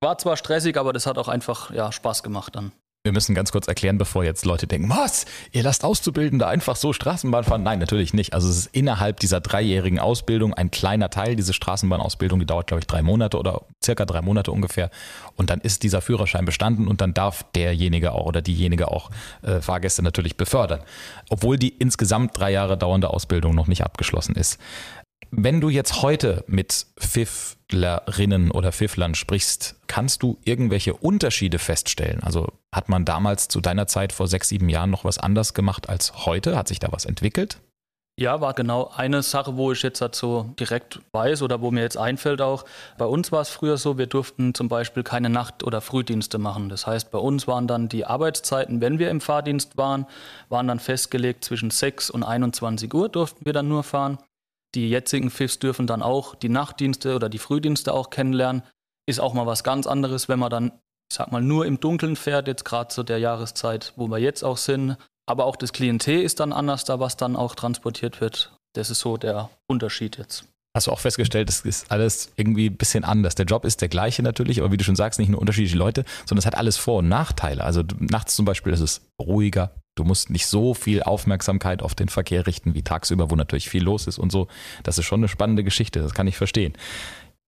War 0.00 0.18
zwar 0.18 0.36
stressig, 0.36 0.76
aber 0.76 0.92
das 0.92 1.06
hat 1.06 1.18
auch 1.18 1.28
einfach 1.28 1.72
ja, 1.72 1.90
Spaß 1.90 2.22
gemacht 2.22 2.54
dann. 2.54 2.70
Wir 3.06 3.12
müssen 3.12 3.36
ganz 3.36 3.52
kurz 3.52 3.68
erklären, 3.68 3.98
bevor 3.98 4.24
jetzt 4.24 4.44
Leute 4.44 4.66
denken, 4.66 4.90
was, 4.90 5.26
ihr 5.52 5.62
lasst 5.62 5.84
Auszubildende 5.84 6.48
einfach 6.48 6.74
so 6.74 6.92
Straßenbahn 6.92 7.44
fahren? 7.44 7.62
Nein, 7.62 7.78
natürlich 7.78 8.12
nicht. 8.14 8.34
Also 8.34 8.48
es 8.48 8.58
ist 8.58 8.70
innerhalb 8.72 9.20
dieser 9.20 9.40
dreijährigen 9.40 10.00
Ausbildung 10.00 10.54
ein 10.54 10.72
kleiner 10.72 11.08
Teil. 11.08 11.36
Diese 11.36 11.52
Straßenbahnausbildung, 11.52 12.40
die 12.40 12.46
dauert, 12.46 12.66
glaube 12.66 12.80
ich, 12.80 12.88
drei 12.88 13.02
Monate 13.02 13.38
oder 13.38 13.62
circa 13.80 14.06
drei 14.06 14.22
Monate 14.22 14.50
ungefähr. 14.50 14.90
Und 15.36 15.50
dann 15.50 15.60
ist 15.60 15.84
dieser 15.84 16.00
Führerschein 16.00 16.44
bestanden 16.44 16.88
und 16.88 17.00
dann 17.00 17.14
darf 17.14 17.44
derjenige 17.54 18.10
auch 18.10 18.26
oder 18.26 18.42
diejenige 18.42 18.88
auch 18.88 19.10
äh, 19.42 19.60
Fahrgäste 19.60 20.02
natürlich 20.02 20.36
befördern. 20.36 20.80
Obwohl 21.30 21.58
die 21.58 21.68
insgesamt 21.68 22.36
drei 22.36 22.50
Jahre 22.50 22.76
dauernde 22.76 23.10
Ausbildung 23.10 23.54
noch 23.54 23.68
nicht 23.68 23.84
abgeschlossen 23.84 24.34
ist. 24.34 24.58
Wenn 25.30 25.60
du 25.60 25.68
jetzt 25.68 26.02
heute 26.02 26.44
mit 26.46 26.86
Pfifflerinnen 26.98 28.50
oder 28.50 28.72
Pfifflern 28.72 29.14
sprichst, 29.14 29.76
kannst 29.86 30.22
du 30.22 30.38
irgendwelche 30.44 30.94
Unterschiede 30.94 31.58
feststellen? 31.58 32.22
Also 32.22 32.52
hat 32.76 32.88
man 32.88 33.04
damals 33.04 33.48
zu 33.48 33.60
deiner 33.60 33.86
Zeit 33.86 34.12
vor 34.12 34.28
sechs, 34.28 34.48
sieben 34.48 34.68
Jahren 34.68 34.90
noch 34.90 35.04
was 35.04 35.18
anders 35.18 35.54
gemacht 35.54 35.88
als 35.88 36.26
heute? 36.26 36.56
Hat 36.56 36.68
sich 36.68 36.78
da 36.78 36.92
was 36.92 37.06
entwickelt? 37.06 37.58
Ja, 38.18 38.40
war 38.40 38.54
genau 38.54 38.90
eine 38.96 39.22
Sache, 39.22 39.58
wo 39.58 39.72
ich 39.72 39.82
jetzt 39.82 40.00
dazu 40.00 40.54
direkt 40.58 41.00
weiß 41.12 41.42
oder 41.42 41.60
wo 41.60 41.70
mir 41.70 41.82
jetzt 41.82 41.98
einfällt 41.98 42.40
auch. 42.40 42.64
Bei 42.96 43.04
uns 43.04 43.30
war 43.30 43.42
es 43.42 43.50
früher 43.50 43.76
so, 43.76 43.98
wir 43.98 44.06
durften 44.06 44.54
zum 44.54 44.68
Beispiel 44.68 45.02
keine 45.02 45.28
Nacht- 45.28 45.64
oder 45.64 45.82
Frühdienste 45.82 46.38
machen. 46.38 46.70
Das 46.70 46.86
heißt, 46.86 47.10
bei 47.10 47.18
uns 47.18 47.46
waren 47.46 47.66
dann 47.66 47.90
die 47.90 48.06
Arbeitszeiten, 48.06 48.80
wenn 48.80 48.98
wir 48.98 49.10
im 49.10 49.20
Fahrdienst 49.20 49.76
waren, 49.76 50.06
waren 50.48 50.68
dann 50.68 50.80
festgelegt 50.80 51.44
zwischen 51.44 51.70
6 51.70 52.08
und 52.08 52.22
21 52.22 52.92
Uhr 52.94 53.10
durften 53.10 53.44
wir 53.44 53.52
dann 53.52 53.68
nur 53.68 53.82
fahren. 53.82 54.16
Die 54.74 54.88
jetzigen 54.88 55.28
FIFs 55.28 55.58
dürfen 55.58 55.86
dann 55.86 56.02
auch 56.02 56.34
die 56.34 56.48
Nachtdienste 56.48 57.16
oder 57.16 57.28
die 57.28 57.38
Frühdienste 57.38 57.92
auch 57.92 58.08
kennenlernen. 58.08 58.62
Ist 59.06 59.20
auch 59.20 59.34
mal 59.34 59.46
was 59.46 59.62
ganz 59.62 59.86
anderes, 59.86 60.26
wenn 60.28 60.38
man 60.38 60.50
dann, 60.50 60.72
ich 61.10 61.16
sag 61.16 61.30
mal, 61.32 61.42
nur 61.42 61.66
im 61.66 61.80
Dunkeln 61.80 62.16
fährt, 62.16 62.48
jetzt 62.48 62.64
gerade 62.64 62.88
zu 62.88 63.02
der 63.02 63.18
Jahreszeit, 63.18 63.92
wo 63.96 64.08
wir 64.08 64.18
jetzt 64.18 64.42
auch 64.42 64.56
sind. 64.56 64.96
Aber 65.28 65.44
auch 65.44 65.56
das 65.56 65.72
Klientel 65.72 66.22
ist 66.22 66.40
dann 66.40 66.52
anders 66.52 66.84
da, 66.84 67.00
was 67.00 67.16
dann 67.16 67.36
auch 67.36 67.54
transportiert 67.54 68.20
wird. 68.20 68.52
Das 68.74 68.90
ist 68.90 69.00
so 69.00 69.16
der 69.16 69.50
Unterschied 69.66 70.18
jetzt. 70.18 70.44
Hast 70.76 70.88
du 70.88 70.92
auch 70.92 71.00
festgestellt, 71.00 71.48
es 71.48 71.60
ist 71.60 71.90
alles 71.90 72.30
irgendwie 72.36 72.68
ein 72.68 72.76
bisschen 72.76 73.02
anders. 73.02 73.34
Der 73.34 73.46
Job 73.46 73.64
ist 73.64 73.80
der 73.80 73.88
gleiche 73.88 74.22
natürlich, 74.22 74.60
aber 74.60 74.70
wie 74.70 74.76
du 74.76 74.84
schon 74.84 74.96
sagst, 74.96 75.18
nicht 75.18 75.30
nur 75.30 75.40
unterschiedliche 75.40 75.78
Leute, 75.78 76.04
sondern 76.26 76.40
es 76.40 76.46
hat 76.46 76.56
alles 76.56 76.76
Vor- 76.76 76.98
und 76.98 77.08
Nachteile. 77.08 77.64
Also 77.64 77.82
nachts 77.98 78.36
zum 78.36 78.44
Beispiel 78.44 78.72
ist 78.72 78.80
es 78.80 79.00
ruhiger, 79.18 79.72
Du 79.96 80.04
musst 80.04 80.28
nicht 80.28 80.46
so 80.46 80.74
viel 80.74 81.02
Aufmerksamkeit 81.02 81.82
auf 81.82 81.94
den 81.94 82.08
Verkehr 82.08 82.46
richten 82.46 82.74
wie 82.74 82.82
tagsüber, 82.82 83.30
wo 83.30 83.34
natürlich 83.34 83.70
viel 83.70 83.82
los 83.82 84.06
ist 84.06 84.18
und 84.18 84.30
so. 84.30 84.46
Das 84.82 84.98
ist 84.98 85.06
schon 85.06 85.20
eine 85.20 85.28
spannende 85.28 85.64
Geschichte, 85.64 86.02
das 86.02 86.12
kann 86.12 86.26
ich 86.26 86.36
verstehen. 86.36 86.74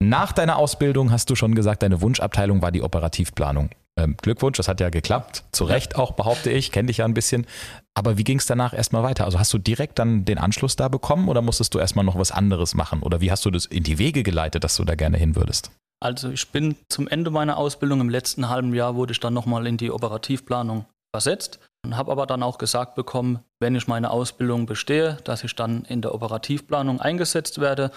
Nach 0.00 0.32
deiner 0.32 0.56
Ausbildung 0.56 1.10
hast 1.10 1.28
du 1.28 1.34
schon 1.34 1.54
gesagt, 1.54 1.82
deine 1.82 2.00
Wunschabteilung 2.00 2.62
war 2.62 2.70
die 2.70 2.82
Operativplanung. 2.82 3.70
Ähm, 3.98 4.16
Glückwunsch, 4.22 4.56
das 4.56 4.68
hat 4.68 4.80
ja 4.80 4.90
geklappt. 4.90 5.42
Zu 5.50 5.64
Recht 5.64 5.96
auch, 5.96 6.12
behaupte 6.12 6.50
ich, 6.50 6.70
kenne 6.70 6.86
dich 6.86 6.98
ja 6.98 7.04
ein 7.04 7.14
bisschen. 7.14 7.46
Aber 7.94 8.16
wie 8.16 8.22
ging 8.22 8.38
es 8.38 8.46
danach 8.46 8.72
erstmal 8.72 9.02
weiter? 9.02 9.24
Also 9.24 9.40
hast 9.40 9.52
du 9.52 9.58
direkt 9.58 9.98
dann 9.98 10.24
den 10.24 10.38
Anschluss 10.38 10.76
da 10.76 10.86
bekommen 10.86 11.28
oder 11.28 11.42
musstest 11.42 11.74
du 11.74 11.80
erstmal 11.80 12.04
noch 12.04 12.16
was 12.16 12.30
anderes 12.30 12.74
machen? 12.74 13.02
Oder 13.02 13.20
wie 13.20 13.32
hast 13.32 13.44
du 13.44 13.50
das 13.50 13.66
in 13.66 13.82
die 13.82 13.98
Wege 13.98 14.22
geleitet, 14.22 14.62
dass 14.62 14.76
du 14.76 14.84
da 14.84 14.94
gerne 14.94 15.18
hin 15.18 15.34
würdest? 15.34 15.72
Also 16.00 16.30
ich 16.30 16.48
bin 16.50 16.76
zum 16.88 17.08
Ende 17.08 17.32
meiner 17.32 17.56
Ausbildung 17.56 18.00
im 18.00 18.08
letzten 18.08 18.48
halben 18.48 18.72
Jahr 18.72 18.94
wurde 18.94 19.10
ich 19.10 19.20
dann 19.20 19.34
nochmal 19.34 19.66
in 19.66 19.78
die 19.78 19.90
Operativplanung 19.90 20.86
versetzt 21.12 21.58
und 21.84 21.96
habe 21.96 22.12
aber 22.12 22.26
dann 22.26 22.44
auch 22.44 22.58
gesagt 22.58 22.94
bekommen, 22.94 23.40
wenn 23.58 23.74
ich 23.74 23.88
meine 23.88 24.12
Ausbildung 24.12 24.66
bestehe, 24.66 25.18
dass 25.24 25.42
ich 25.42 25.56
dann 25.56 25.82
in 25.84 26.02
der 26.02 26.14
Operativplanung 26.14 27.00
eingesetzt 27.00 27.60
werde. 27.60 27.90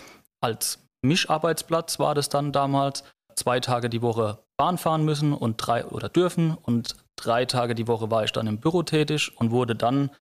Als 0.44 0.80
Mischarbeitsplatz 1.02 2.00
war 2.00 2.16
das 2.16 2.30
dann 2.30 2.52
damals. 2.52 3.04
Zwei 3.36 3.60
Tage 3.60 3.90
die 3.90 4.02
Woche 4.02 4.40
Bahn 4.58 4.78
fahren 4.78 5.06
müssen 5.06 5.34
und 5.34 5.58
drei 5.58 5.86
oder 5.86 6.10
dürfen 6.10 6.54
und 6.54 6.96
drei 7.16 7.46
Tage 7.46 7.76
die 7.76 7.88
Woche 7.88 8.12
war 8.12 8.24
ich 8.24 8.32
dann 8.32 8.48
im 8.48 8.60
Büro 8.60 8.84
tätig 8.84 9.32
und 9.38 9.52
wurde 9.52 9.76
dann 9.76 10.12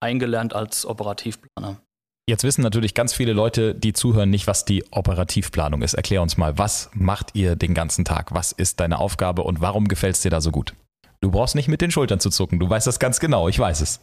eingelernt 0.00 0.54
als 0.54 0.86
Operativplaner. 0.86 1.80
Jetzt 2.28 2.42
wissen 2.42 2.62
natürlich 2.62 2.94
ganz 2.94 3.12
viele 3.12 3.34
Leute, 3.34 3.74
die 3.74 3.92
zuhören, 3.92 4.30
nicht, 4.30 4.46
was 4.46 4.64
die 4.64 4.82
Operativplanung 4.90 5.82
ist. 5.82 5.92
Erklär 5.92 6.22
uns 6.22 6.38
mal, 6.38 6.56
was 6.56 6.90
macht 6.94 7.34
ihr 7.34 7.54
den 7.54 7.74
ganzen 7.74 8.06
Tag? 8.06 8.34
Was 8.34 8.50
ist 8.52 8.80
deine 8.80 8.98
Aufgabe 8.98 9.42
und 9.42 9.60
warum 9.60 9.88
gefällt 9.88 10.14
es 10.14 10.22
dir 10.22 10.30
da 10.30 10.40
so 10.40 10.50
gut? 10.50 10.74
Du 11.20 11.30
brauchst 11.30 11.54
nicht 11.54 11.68
mit 11.68 11.82
den 11.82 11.90
Schultern 11.90 12.20
zu 12.20 12.30
zucken. 12.30 12.58
Du 12.58 12.68
weißt 12.68 12.86
das 12.86 12.98
ganz 12.98 13.20
genau. 13.20 13.48
Ich 13.48 13.58
weiß 13.58 13.82
es. 13.82 14.00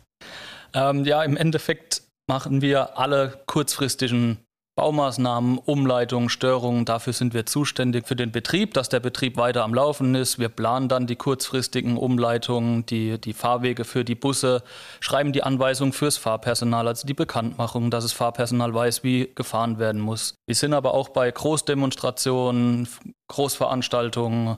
Ähm, 0.73 1.03
ja, 1.03 1.23
im 1.23 1.35
Endeffekt 1.35 2.03
machen 2.27 2.61
wir 2.61 2.99
alle 2.99 3.41
kurzfristigen 3.47 4.37
Baumaßnahmen, 4.81 5.59
Umleitungen, 5.59 6.27
Störungen. 6.27 6.85
Dafür 6.85 7.13
sind 7.13 7.35
wir 7.35 7.45
zuständig 7.45 8.07
für 8.07 8.15
den 8.15 8.31
Betrieb, 8.31 8.73
dass 8.73 8.89
der 8.89 8.99
Betrieb 8.99 9.37
weiter 9.37 9.63
am 9.63 9.75
Laufen 9.75 10.15
ist. 10.15 10.39
Wir 10.39 10.49
planen 10.49 10.89
dann 10.89 11.05
die 11.05 11.15
kurzfristigen 11.15 11.97
Umleitungen, 11.97 12.83
die, 12.87 13.21
die 13.21 13.33
Fahrwege 13.33 13.85
für 13.85 14.03
die 14.03 14.15
Busse, 14.15 14.63
schreiben 14.99 15.33
die 15.33 15.43
Anweisungen 15.43 15.93
fürs 15.93 16.17
Fahrpersonal, 16.17 16.87
also 16.87 17.05
die 17.05 17.13
Bekanntmachung, 17.13 17.91
dass 17.91 18.05
das 18.05 18.13
Fahrpersonal 18.13 18.73
weiß, 18.73 19.03
wie 19.03 19.29
gefahren 19.35 19.77
werden 19.77 20.01
muss. 20.01 20.33
Wir 20.47 20.55
sind 20.55 20.73
aber 20.73 20.95
auch 20.95 21.09
bei 21.09 21.29
Großdemonstrationen, 21.29 22.87
Großveranstaltungen, 23.27 24.57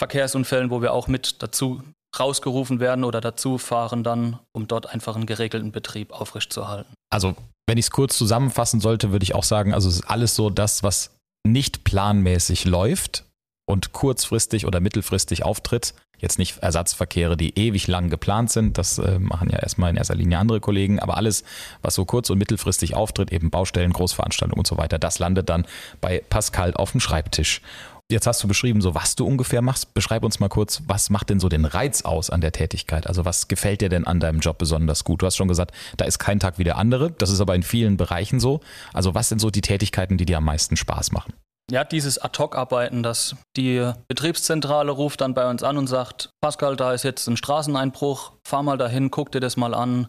Verkehrsunfällen, 0.00 0.70
wo 0.72 0.82
wir 0.82 0.92
auch 0.92 1.06
mit 1.06 1.44
dazu 1.44 1.80
rausgerufen 2.18 2.80
werden 2.80 3.04
oder 3.04 3.20
dazu 3.20 3.58
fahren 3.58 4.02
dann, 4.02 4.38
um 4.52 4.66
dort 4.66 4.86
einfach 4.86 5.16
einen 5.16 5.26
geregelten 5.26 5.72
Betrieb 5.72 6.12
aufrechtzuerhalten. 6.12 6.92
Also, 7.10 7.34
wenn 7.68 7.78
ich 7.78 7.86
es 7.86 7.90
kurz 7.90 8.16
zusammenfassen 8.18 8.80
sollte, 8.80 9.12
würde 9.12 9.22
ich 9.22 9.34
auch 9.34 9.44
sagen, 9.44 9.74
also 9.74 9.88
es 9.88 9.96
ist 9.96 10.10
alles 10.10 10.34
so 10.34 10.50
das, 10.50 10.82
was 10.82 11.14
nicht 11.46 11.84
planmäßig 11.84 12.64
läuft 12.64 13.24
und 13.68 13.92
kurzfristig 13.92 14.66
oder 14.66 14.80
mittelfristig 14.80 15.44
auftritt. 15.44 15.94
Jetzt 16.18 16.38
nicht 16.38 16.58
Ersatzverkehre, 16.58 17.36
die 17.36 17.58
ewig 17.58 17.86
lang 17.86 18.10
geplant 18.10 18.50
sind, 18.50 18.76
das 18.76 18.98
äh, 18.98 19.18
machen 19.18 19.48
ja 19.48 19.58
erstmal 19.58 19.90
in 19.90 19.96
erster 19.96 20.14
Linie 20.14 20.38
andere 20.38 20.60
Kollegen, 20.60 20.98
aber 20.98 21.16
alles, 21.16 21.44
was 21.80 21.94
so 21.94 22.04
kurz- 22.04 22.28
und 22.28 22.36
mittelfristig 22.38 22.94
auftritt, 22.94 23.32
eben 23.32 23.50
Baustellen, 23.50 23.92
Großveranstaltungen 23.92 24.58
und 24.58 24.66
so 24.66 24.76
weiter, 24.76 24.98
das 24.98 25.18
landet 25.18 25.48
dann 25.48 25.66
bei 26.02 26.22
Pascal 26.28 26.74
auf 26.74 26.90
dem 26.90 27.00
Schreibtisch. 27.00 27.62
Jetzt 28.10 28.26
hast 28.26 28.42
du 28.42 28.48
beschrieben, 28.48 28.80
so 28.80 28.96
was 28.96 29.14
du 29.14 29.24
ungefähr 29.24 29.62
machst. 29.62 29.94
Beschreib 29.94 30.24
uns 30.24 30.40
mal 30.40 30.48
kurz, 30.48 30.82
was 30.88 31.10
macht 31.10 31.30
denn 31.30 31.38
so 31.38 31.48
den 31.48 31.64
Reiz 31.64 32.02
aus 32.02 32.28
an 32.28 32.40
der 32.40 32.50
Tätigkeit? 32.50 33.06
Also 33.06 33.24
was 33.24 33.46
gefällt 33.46 33.82
dir 33.82 33.88
denn 33.88 34.04
an 34.04 34.18
deinem 34.18 34.40
Job 34.40 34.58
besonders 34.58 35.04
gut? 35.04 35.22
Du 35.22 35.26
hast 35.26 35.36
schon 35.36 35.46
gesagt, 35.46 35.72
da 35.96 36.06
ist 36.06 36.18
kein 36.18 36.40
Tag 36.40 36.58
wie 36.58 36.64
der 36.64 36.76
andere. 36.76 37.12
Das 37.12 37.30
ist 37.30 37.40
aber 37.40 37.54
in 37.54 37.62
vielen 37.62 37.96
Bereichen 37.96 38.40
so. 38.40 38.60
Also 38.92 39.14
was 39.14 39.28
sind 39.28 39.40
so 39.40 39.50
die 39.50 39.60
Tätigkeiten, 39.60 40.16
die 40.16 40.26
dir 40.26 40.38
am 40.38 40.44
meisten 40.44 40.76
Spaß 40.76 41.12
machen? 41.12 41.34
Ja, 41.70 41.84
dieses 41.84 42.18
Ad-Hoc-Arbeiten, 42.18 43.04
dass 43.04 43.36
die 43.56 43.92
Betriebszentrale 44.08 44.90
ruft 44.90 45.20
dann 45.20 45.34
bei 45.34 45.48
uns 45.48 45.62
an 45.62 45.78
und 45.78 45.86
sagt, 45.86 46.30
Pascal, 46.40 46.74
da 46.74 46.92
ist 46.92 47.04
jetzt 47.04 47.28
ein 47.28 47.36
Straßeneinbruch, 47.36 48.32
fahr 48.44 48.64
mal 48.64 48.76
dahin, 48.76 49.12
guck 49.12 49.30
dir 49.30 49.38
das 49.38 49.56
mal 49.56 49.72
an. 49.72 50.08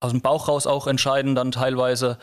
Aus 0.00 0.12
dem 0.12 0.20
Bauch 0.20 0.48
raus 0.48 0.66
auch 0.66 0.86
entscheiden 0.86 1.34
dann 1.34 1.50
teilweise, 1.50 2.18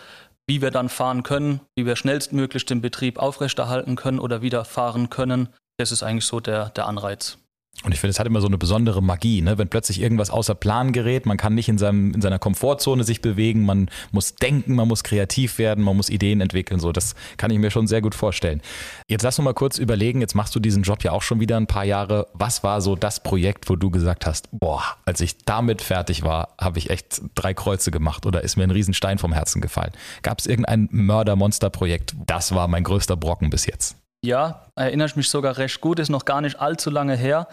wie 0.48 0.62
wir 0.62 0.72
dann 0.72 0.90
fahren 0.90 1.24
können, 1.24 1.62
wie 1.75 1.86
wir 1.86 1.96
schnellstmöglich 1.96 2.66
den 2.66 2.82
Betrieb 2.82 3.18
aufrechterhalten 3.20 3.96
können 3.96 4.20
oder 4.20 4.42
wieder 4.42 4.66
fahren 4.66 5.10
können. 5.10 5.50
Das 5.78 5.92
ist 5.92 6.04
eigentlich 6.04 6.25
so 6.25 6.40
der, 6.40 6.70
der 6.70 6.88
Anreiz. 6.88 7.38
Und 7.84 7.94
ich 7.94 8.00
finde, 8.00 8.12
es 8.12 8.20
hat 8.20 8.25
immer 8.25 8.41
so 8.41 8.48
eine 8.48 8.58
besondere 8.58 9.03
Magie, 9.03 9.41
ne? 9.41 9.58
wenn 9.58 9.67
plötzlich 9.67 10.01
irgendwas 10.01 10.29
außer 10.29 10.55
Plan 10.55 10.91
gerät. 10.91 11.25
Man 11.25 11.38
kann 11.38 11.53
nicht 11.53 11.67
in, 11.67 11.77
seinem, 11.77 12.13
in 12.13 12.22
seiner 12.22 12.39
Komfortzone 12.39 13.03
sich 13.03 13.22
bewegen, 13.22 13.65
man 13.65 13.89
muss 14.12 14.36
denken, 14.36 14.75
man 14.75 14.88
muss 14.88 15.03
kreativ 15.03 15.58
werden, 15.58 15.84
man 15.84 15.98
muss 15.98 16.10
Ideen 16.10 16.41
entwickeln. 16.41 16.79
So, 16.79 16.91
das 16.91 17.15
kann 17.38 17.51
ich 17.51 17.60
mir 17.60 17.72
schon 17.72 17.86
sehr 17.86 18.01
gut 18.01 18.15
vorstellen. 18.15 18.62
Jetzt 19.08 19.24
lass 19.24 19.38
uns 19.38 19.46
mal 19.46 19.53
kurz 19.53 19.77
überlegen, 19.77 20.22
jetzt 20.22 20.36
machst 20.36 20.55
du 20.55 20.60
diesen 20.60 20.84
Job 20.84 21.03
ja 21.03 21.12
auch 21.12 21.22
schon 21.22 21.39
wieder 21.39 21.58
ein 21.58 21.67
paar 21.67 21.84
Jahre. 21.84 22.27
Was 22.34 22.63
war 22.63 22.82
so 22.82 22.96
das 22.96 23.22
Projekt, 23.22 23.70
wo 23.70 23.75
du 23.75 23.91
gesagt 23.91 24.25
hast, 24.25 24.48
boah, 24.51 24.84
als 25.05 25.20
ich 25.20 25.38
damit 25.46 25.82
fertig 25.82 26.24
war, 26.24 26.55
habe 26.60 26.79
ich 26.79 26.89
echt 26.89 27.22
drei 27.36 27.53
Kreuze 27.53 27.91
gemacht 27.91 28.25
oder 28.25 28.41
ist 28.41 28.55
mir 28.55 28.63
ein 28.63 28.72
Riesenstein 28.72 29.17
vom 29.17 29.34
Herzen 29.34 29.62
gefallen? 29.62 29.91
Gab 30.24 30.39
es 30.39 30.48
irgendein 30.48 30.88
Mörder-Monster-Projekt? 30.91 32.15
Das 32.25 32.55
war 32.55 32.67
mein 32.67 32.84
größter 32.84 33.17
Brocken 33.17 33.50
bis 33.50 33.65
jetzt. 33.65 33.98
Ja, 34.25 34.63
erinnere 34.75 35.08
ich 35.08 35.15
mich 35.15 35.29
sogar 35.29 35.58
recht 35.58 35.82
gut, 35.82 36.00
ist 36.00 36.10
noch 36.10 36.25
gar 36.25 36.41
nicht 36.41 36.60
allzu 36.60 36.89
lange 36.89 37.15
her. 37.15 37.48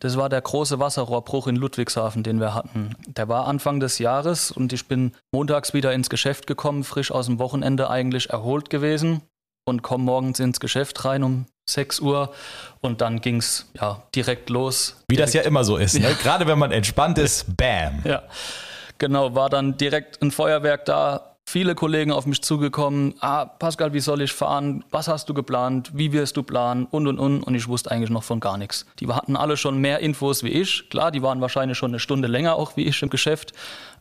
Das 0.00 0.16
war 0.16 0.30
der 0.30 0.40
große 0.40 0.78
Wasserrohrbruch 0.78 1.46
in 1.48 1.56
Ludwigshafen, 1.56 2.22
den 2.22 2.40
wir 2.40 2.54
hatten. 2.54 2.96
Der 3.06 3.28
war 3.28 3.46
Anfang 3.46 3.78
des 3.78 3.98
Jahres 3.98 4.50
und 4.50 4.72
ich 4.72 4.88
bin 4.88 5.12
montags 5.32 5.74
wieder 5.74 5.92
ins 5.92 6.08
Geschäft 6.08 6.46
gekommen, 6.46 6.82
frisch 6.82 7.12
aus 7.12 7.26
dem 7.26 7.38
Wochenende 7.38 7.90
eigentlich 7.90 8.30
erholt 8.30 8.70
gewesen 8.70 9.20
und 9.66 9.82
komme 9.82 10.04
morgens 10.04 10.40
ins 10.40 10.60
Geschäft 10.60 11.04
rein 11.04 11.22
um 11.22 11.44
6 11.68 12.00
Uhr 12.00 12.32
und 12.80 13.02
dann 13.02 13.20
ging 13.20 13.36
es 13.36 13.70
ja, 13.78 14.02
direkt 14.14 14.48
los. 14.48 14.96
Wie 15.08 15.16
direkt. 15.16 15.28
das 15.28 15.34
ja 15.34 15.42
immer 15.42 15.64
so 15.64 15.76
ist, 15.76 15.98
ne? 15.98 16.14
gerade 16.22 16.46
wenn 16.46 16.58
man 16.58 16.72
entspannt 16.72 17.18
ist, 17.18 17.54
bam. 17.56 18.00
Ja, 18.04 18.22
genau, 18.96 19.34
war 19.34 19.50
dann 19.50 19.76
direkt 19.76 20.22
ein 20.22 20.30
Feuerwerk 20.30 20.86
da, 20.86 21.33
viele 21.46 21.74
Kollegen 21.74 22.10
auf 22.12 22.26
mich 22.26 22.42
zugekommen, 22.42 23.14
ah, 23.20 23.44
Pascal, 23.44 23.92
wie 23.92 24.00
soll 24.00 24.22
ich 24.22 24.32
fahren? 24.32 24.84
Was 24.90 25.08
hast 25.08 25.28
du 25.28 25.34
geplant? 25.34 25.92
Wie 25.94 26.12
wirst 26.12 26.36
du 26.36 26.42
planen? 26.42 26.86
Und, 26.90 27.06
und, 27.06 27.18
und. 27.18 27.42
Und 27.42 27.54
ich 27.54 27.68
wusste 27.68 27.90
eigentlich 27.90 28.10
noch 28.10 28.22
von 28.22 28.40
gar 28.40 28.58
nichts. 28.58 28.86
Die 29.00 29.08
hatten 29.08 29.36
alle 29.36 29.56
schon 29.56 29.78
mehr 29.78 30.00
Infos 30.00 30.42
wie 30.42 30.48
ich. 30.48 30.88
Klar, 30.90 31.10
die 31.10 31.22
waren 31.22 31.40
wahrscheinlich 31.40 31.78
schon 31.78 31.90
eine 31.90 32.00
Stunde 32.00 32.28
länger 32.28 32.56
auch 32.56 32.76
wie 32.76 32.84
ich 32.84 33.02
im 33.02 33.10
Geschäft. 33.10 33.52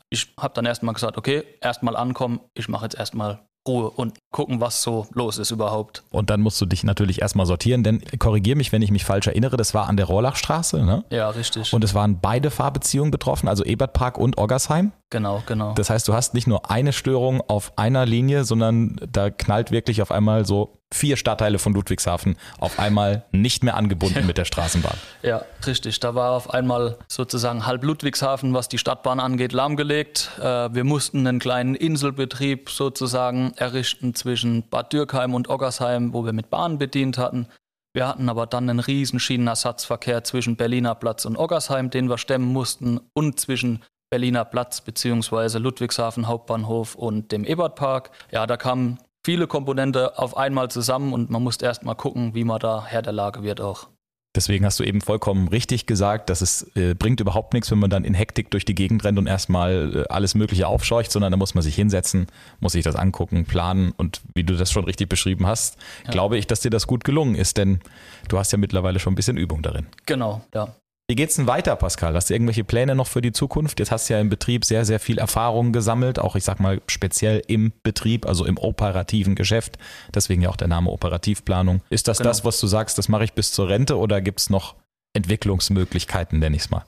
Ich 0.10 0.34
habe 0.40 0.54
dann 0.54 0.66
erstmal 0.66 0.94
gesagt, 0.94 1.18
okay, 1.18 1.44
erstmal 1.62 1.96
ankommen. 1.96 2.40
Ich 2.54 2.68
mache 2.70 2.86
jetzt 2.86 2.98
erstmal 2.98 3.40
Ruhe 3.68 3.90
und 3.90 4.18
gucken, 4.32 4.60
was 4.60 4.82
so 4.82 5.08
los 5.14 5.38
ist 5.38 5.52
überhaupt. 5.52 6.04
Und 6.12 6.30
dann 6.30 6.42
musst 6.42 6.60
du 6.60 6.66
dich 6.66 6.84
natürlich 6.84 7.22
erstmal 7.22 7.46
sortieren, 7.46 7.84
denn 7.84 8.02
korrigier 8.20 8.56
mich, 8.56 8.72
wenn 8.72 8.82
ich 8.82 8.92
mich 8.92 9.06
falsch 9.06 9.28
erinnere, 9.28 9.58
das 9.58 9.74
war 9.74 9.88
an 9.88 9.96
der 9.96 10.06
Rohrlachstraße, 10.06 10.84
ne? 10.84 11.06
Ja, 11.10 11.30
richtig. 11.30 11.72
Und 11.74 11.84
es 11.84 11.94
waren 11.94 12.20
beide 12.20 12.52
Fahrbeziehungen 12.52 13.12
betroffen, 13.12 13.48
also 13.48 13.64
Ebertpark 13.64 14.18
und 14.18 14.38
Oggersheim. 14.38 14.92
Genau, 15.14 15.44
genau. 15.46 15.76
Das 15.76 15.92
heißt, 15.92 16.08
du 16.08 16.16
hast 16.16 16.34
nicht 16.34 16.48
nur 16.48 16.72
eine 16.72 16.92
Störung 16.92 17.40
auf 17.42 17.78
einer 17.78 18.04
Linie, 18.04 18.46
sondern 18.46 19.00
da 19.08 19.30
knallt 19.30 19.70
wirklich 19.70 20.02
auf 20.02 20.12
einmal 20.12 20.44
so 20.44 20.80
vier 20.92 21.18
Stadtteile 21.18 21.60
von 21.60 21.76
Ludwigshafen 21.76 22.36
auf 22.60 22.80
einmal 22.80 23.24
nicht 23.32 23.64
mehr 23.64 23.76
angebunden 23.76 24.26
mit 24.26 24.40
der 24.40 24.46
Straßenbahn. 24.46 24.98
Ja, 25.22 25.46
richtig. 25.68 26.00
Da 26.00 26.16
war 26.16 26.32
auf 26.32 26.50
einmal 26.50 26.98
sozusagen 27.08 27.68
halb 27.68 27.84
Ludwigshafen, 27.84 28.56
was 28.56 28.70
die 28.70 28.80
Stadtbahn 28.80 29.20
angeht, 29.20 29.54
lahmgelegt. 29.54 30.32
Äh, 30.40 30.74
wir 30.74 30.84
mussten 30.84 31.28
einen 31.28 31.38
kleinen 31.38 31.76
Inselbetrieb 31.76 32.72
sozusagen 32.72 33.54
errichten 33.56 34.16
zwischen 34.16 34.68
Bad 34.68 34.94
Dürkheim 34.94 35.36
und 35.36 35.48
Oggersheim, 35.48 36.12
wo 36.14 36.26
wir 36.26 36.34
mit 36.34 36.50
Bahnen 36.50 36.80
bedient 36.80 37.20
hatten. 37.20 37.48
Wir 37.96 38.08
hatten 38.08 38.30
aber 38.30 38.48
dann 38.48 38.68
einen 38.68 38.80
riesen 38.80 39.20
Schienenersatzverkehr 39.20 40.24
zwischen 40.24 40.56
Berliner 40.56 40.96
Platz 40.96 41.26
und 41.26 41.38
Oggersheim, 41.38 41.92
den 41.92 42.10
wir 42.10 42.18
stemmen 42.18 42.52
mussten, 42.52 43.00
und 43.14 43.40
zwischen 43.40 43.84
Berliner 44.14 44.46
Platz 44.46 44.80
bzw. 44.80 45.58
Ludwigshafen 45.58 46.28
Hauptbahnhof 46.28 46.94
und 46.94 47.32
dem 47.32 47.46
Ebertpark. 47.46 48.12
Ja, 48.32 48.46
da 48.46 48.58
kamen 48.58 49.00
viele 49.26 49.48
Komponente 49.48 50.20
auf 50.20 50.38
einmal 50.38 50.70
zusammen 50.70 51.14
und 51.14 51.32
man 51.32 51.42
musste 51.42 51.66
erst 51.66 51.84
mal 51.84 51.96
gucken, 51.96 52.36
wie 52.36 52.44
man 52.44 52.60
da 52.60 52.86
Herr 52.86 53.02
der 53.02 53.12
Lage 53.12 53.42
wird 53.42 53.60
auch. 53.60 53.88
Deswegen 54.36 54.66
hast 54.66 54.80
du 54.80 54.84
eben 54.84 55.02
vollkommen 55.02 55.48
richtig 55.48 55.88
gesagt, 55.88 56.30
dass 56.30 56.42
es 56.42 56.76
äh, 56.76 56.94
bringt 56.94 57.22
überhaupt 57.22 57.56
nichts, 57.56 57.72
wenn 57.72 57.80
man 57.80 57.90
dann 57.90 58.04
in 58.04 58.14
Hektik 58.14 58.52
durch 58.52 58.66
die 58.66 58.76
Gegend 58.76 59.04
rennt 59.04 59.18
und 59.18 59.26
erstmal 59.26 59.96
äh, 59.96 60.14
alles 60.14 60.36
Mögliche 60.36 60.68
aufscheucht, 60.68 61.12
sondern 61.12 61.32
da 61.32 61.38
muss 61.38 61.56
man 61.56 61.64
sich 61.64 61.74
hinsetzen, 61.74 62.28
muss 62.60 62.74
sich 62.74 62.84
das 62.84 62.96
angucken, 62.96 63.46
planen 63.46 63.94
und 63.98 64.22
wie 64.36 64.44
du 64.44 64.56
das 64.56 64.72
schon 64.72 64.86
richtig 64.86 65.10
beschrieben 65.10 65.48
hast, 65.48 65.80
ja. 66.06 66.12
glaube 66.12 66.38
ich, 66.38 66.46
dass 66.46 66.60
dir 66.60 66.70
das 66.70 66.86
gut 66.86 67.04
gelungen 67.04 67.34
ist, 67.34 67.58
denn 67.58 67.80
du 68.28 68.38
hast 68.38 68.52
ja 68.52 68.60
mittlerweile 68.60 69.00
schon 69.00 69.14
ein 69.14 69.16
bisschen 69.16 69.38
Übung 69.38 69.64
darin. 69.64 69.88
Genau, 70.06 70.44
ja. 70.54 70.76
Wie 71.10 71.16
geht's 71.16 71.36
denn 71.36 71.48
weiter, 71.48 71.76
Pascal? 71.76 72.16
Hast 72.16 72.30
du 72.30 72.34
irgendwelche 72.34 72.64
Pläne 72.64 72.96
noch 72.96 73.08
für 73.08 73.22
die 73.22 73.34
Zukunft? 73.34 73.80
Jetzt 73.80 73.92
hast 73.92 74.10
du 74.10 74.14
ja 74.14 74.22
im 74.22 74.30
Betrieb 74.30 74.64
sehr, 74.64 74.86
sehr 74.86 75.02
viel 75.02 75.18
Erfahrung 75.18 75.74
gesammelt, 75.74 76.18
auch 76.18 76.38
ich 76.38 76.46
sag 76.46 76.62
mal 76.62 76.82
speziell 76.88 77.42
im 77.48 77.74
Betrieb, 77.84 78.26
also 78.26 78.46
im 78.46 78.58
operativen 78.58 79.36
Geschäft. 79.36 79.78
Deswegen 80.16 80.42
ja 80.42 80.50
auch 80.50 80.56
der 80.56 80.70
Name 80.70 80.90
Operativplanung. 80.90 81.82
Ist 81.90 82.08
das 82.08 82.20
genau. 82.20 82.30
das, 82.30 82.46
was 82.46 82.60
du 82.62 82.68
sagst, 82.68 82.98
das 82.98 83.10
mache 83.10 83.26
ich 83.26 83.34
bis 83.34 83.52
zur 83.52 83.68
Rente 83.68 83.98
oder 83.98 84.22
gibt's 84.22 84.50
noch 84.50 84.76
Entwicklungsmöglichkeiten, 85.12 86.40
nenne 86.40 86.56
ich 86.56 86.64
es 86.64 86.70
mal? 86.70 86.86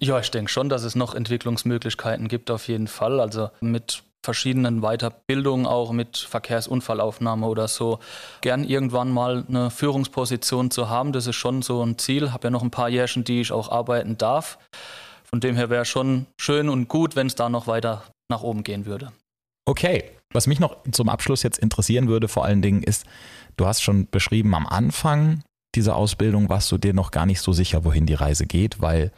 Ja, 0.00 0.18
ich 0.18 0.32
denke 0.32 0.50
schon, 0.50 0.68
dass 0.68 0.82
es 0.82 0.96
noch 0.96 1.14
Entwicklungsmöglichkeiten 1.14 2.26
gibt, 2.26 2.50
auf 2.50 2.66
jeden 2.66 2.88
Fall. 2.88 3.20
Also 3.20 3.50
mit 3.60 4.02
verschiedenen 4.24 4.80
Weiterbildungen, 4.80 5.66
auch 5.66 5.92
mit 5.92 6.16
Verkehrsunfallaufnahme 6.18 7.46
oder 7.46 7.68
so, 7.68 7.98
gern 8.40 8.64
irgendwann 8.64 9.10
mal 9.10 9.44
eine 9.48 9.70
Führungsposition 9.70 10.70
zu 10.70 10.88
haben. 10.88 11.12
Das 11.12 11.26
ist 11.26 11.36
schon 11.36 11.62
so 11.62 11.82
ein 11.84 11.98
Ziel. 11.98 12.32
Habe 12.32 12.44
ja 12.48 12.50
noch 12.50 12.62
ein 12.62 12.70
paar 12.70 12.88
Jährchen, 12.88 13.24
die 13.24 13.40
ich 13.40 13.52
auch 13.52 13.70
arbeiten 13.70 14.16
darf. 14.16 14.58
Von 15.24 15.40
dem 15.40 15.56
her 15.56 15.70
wäre 15.70 15.84
schon 15.84 16.26
schön 16.40 16.68
und 16.68 16.88
gut, 16.88 17.16
wenn 17.16 17.26
es 17.26 17.34
da 17.34 17.48
noch 17.48 17.66
weiter 17.66 18.04
nach 18.30 18.42
oben 18.42 18.62
gehen 18.62 18.86
würde. 18.86 19.12
Okay, 19.64 20.04
was 20.32 20.46
mich 20.46 20.60
noch 20.60 20.76
zum 20.90 21.08
Abschluss 21.08 21.42
jetzt 21.42 21.58
interessieren 21.58 22.08
würde, 22.08 22.28
vor 22.28 22.44
allen 22.44 22.62
Dingen 22.62 22.82
ist, 22.82 23.06
du 23.56 23.66
hast 23.66 23.82
schon 23.82 24.08
beschrieben, 24.10 24.54
am 24.54 24.66
Anfang 24.66 25.42
dieser 25.74 25.96
Ausbildung 25.96 26.48
warst 26.48 26.70
du 26.70 26.78
dir 26.78 26.92
noch 26.92 27.10
gar 27.10 27.26
nicht 27.26 27.40
so 27.40 27.52
sicher, 27.52 27.84
wohin 27.84 28.06
die 28.06 28.14
Reise 28.14 28.46
geht, 28.46 28.80
weil 28.80 29.12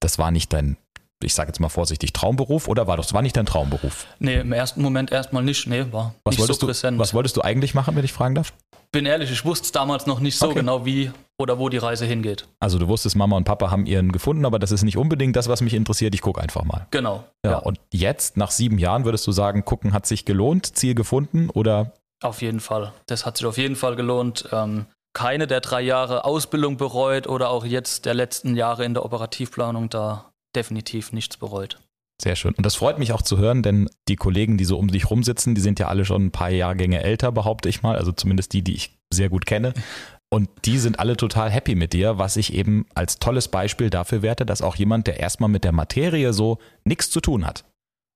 das 0.00 0.18
war 0.18 0.30
nicht 0.30 0.52
dein 0.52 0.76
ich 1.22 1.34
sage 1.34 1.48
jetzt 1.48 1.60
mal 1.60 1.68
vorsichtig, 1.68 2.12
Traumberuf 2.12 2.68
oder 2.68 2.86
war 2.86 2.96
das 2.96 3.12
war 3.12 3.22
nicht 3.22 3.36
dein 3.36 3.46
Traumberuf? 3.46 4.06
Nee, 4.18 4.40
im 4.40 4.52
ersten 4.52 4.82
Moment 4.82 5.12
erstmal 5.12 5.42
nicht. 5.42 5.66
Nee, 5.66 5.86
war 5.90 6.14
was 6.24 6.36
nicht 6.36 6.46
so 6.46 6.66
präsent. 6.66 6.98
Du, 6.98 7.00
was 7.00 7.14
wolltest 7.14 7.36
du 7.36 7.42
eigentlich 7.42 7.74
machen, 7.74 7.96
wenn 7.96 8.04
ich 8.04 8.12
fragen 8.12 8.34
darf? 8.34 8.52
Bin 8.92 9.06
ehrlich, 9.06 9.30
ich 9.30 9.44
wusste 9.44 9.64
es 9.64 9.72
damals 9.72 10.06
noch 10.06 10.20
nicht 10.20 10.36
so 10.36 10.46
okay. 10.46 10.56
genau, 10.56 10.84
wie 10.84 11.10
oder 11.38 11.58
wo 11.58 11.68
die 11.70 11.78
Reise 11.78 12.04
hingeht. 12.04 12.46
Also 12.60 12.78
du 12.78 12.88
wusstest, 12.88 13.16
Mama 13.16 13.36
und 13.36 13.44
Papa 13.44 13.70
haben 13.70 13.86
ihren 13.86 14.12
gefunden, 14.12 14.44
aber 14.44 14.58
das 14.58 14.70
ist 14.70 14.82
nicht 14.82 14.98
unbedingt 14.98 15.34
das, 15.34 15.48
was 15.48 15.62
mich 15.62 15.72
interessiert. 15.72 16.14
Ich 16.14 16.20
gucke 16.20 16.40
einfach 16.40 16.64
mal. 16.64 16.86
Genau. 16.90 17.24
Ja, 17.44 17.52
ja, 17.52 17.58
Und 17.58 17.80
jetzt, 17.90 18.36
nach 18.36 18.50
sieben 18.50 18.78
Jahren, 18.78 19.04
würdest 19.04 19.26
du 19.26 19.32
sagen, 19.32 19.64
gucken 19.64 19.94
hat 19.94 20.06
sich 20.06 20.24
gelohnt, 20.26 20.76
Ziel 20.76 20.94
gefunden 20.94 21.48
oder? 21.48 21.92
Auf 22.22 22.42
jeden 22.42 22.60
Fall. 22.60 22.92
Das 23.06 23.24
hat 23.24 23.38
sich 23.38 23.46
auf 23.46 23.56
jeden 23.56 23.76
Fall 23.76 23.96
gelohnt. 23.96 24.48
Ähm, 24.52 24.86
keine 25.14 25.46
der 25.46 25.60
drei 25.60 25.80
Jahre 25.82 26.24
Ausbildung 26.24 26.76
bereut 26.76 27.26
oder 27.26 27.50
auch 27.50 27.64
jetzt 27.64 28.06
der 28.06 28.14
letzten 28.14 28.56
Jahre 28.56 28.84
in 28.84 28.94
der 28.94 29.04
Operativplanung 29.04 29.90
da 29.90 30.31
definitiv 30.54 31.12
nichts 31.12 31.36
bereut. 31.36 31.78
Sehr 32.20 32.36
schön. 32.36 32.54
Und 32.54 32.64
das 32.64 32.76
freut 32.76 32.98
mich 32.98 33.12
auch 33.12 33.22
zu 33.22 33.38
hören, 33.38 33.62
denn 33.62 33.88
die 34.08 34.16
Kollegen, 34.16 34.56
die 34.56 34.64
so 34.64 34.78
um 34.78 34.88
dich 34.88 35.10
rumsitzen, 35.10 35.54
die 35.54 35.60
sind 35.60 35.80
ja 35.80 35.88
alle 35.88 36.04
schon 36.04 36.26
ein 36.26 36.30
paar 36.30 36.50
Jahrgänge 36.50 37.02
älter, 37.02 37.32
behaupte 37.32 37.68
ich 37.68 37.82
mal. 37.82 37.96
Also 37.96 38.12
zumindest 38.12 38.52
die, 38.52 38.62
die 38.62 38.74
ich 38.74 38.98
sehr 39.12 39.28
gut 39.28 39.44
kenne. 39.44 39.74
Und 40.32 40.48
die 40.64 40.78
sind 40.78 40.98
alle 40.98 41.16
total 41.16 41.50
happy 41.50 41.74
mit 41.74 41.92
dir, 41.92 42.18
was 42.18 42.36
ich 42.36 42.54
eben 42.54 42.86
als 42.94 43.18
tolles 43.18 43.48
Beispiel 43.48 43.90
dafür 43.90 44.22
werte, 44.22 44.46
dass 44.46 44.62
auch 44.62 44.76
jemand, 44.76 45.06
der 45.06 45.20
erstmal 45.20 45.50
mit 45.50 45.64
der 45.64 45.72
Materie 45.72 46.32
so 46.32 46.58
nichts 46.84 47.10
zu 47.10 47.20
tun 47.20 47.44
hat. 47.44 47.64